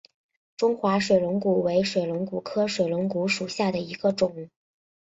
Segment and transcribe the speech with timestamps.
[0.57, 4.49] 中华水龙骨为水龙骨科水龙骨属下的一个种。